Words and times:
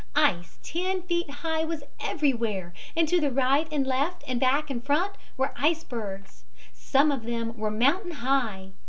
Ice 0.15 0.57
ten 0.63 1.03
feet 1.03 1.29
high 1.29 1.63
was 1.63 1.83
everywhere, 1.99 2.73
and 2.97 3.07
to 3.07 3.21
the 3.21 3.29
right 3.29 3.67
and 3.71 3.85
left 3.85 4.23
and 4.27 4.39
back 4.39 4.71
and 4.71 4.83
front 4.83 5.11
were 5.37 5.53
icebergs. 5.55 6.43
Some 6.73 7.11
of 7.11 7.21
them 7.23 7.55
were 7.55 7.69
mountain 7.69 8.13
high. 8.13 8.71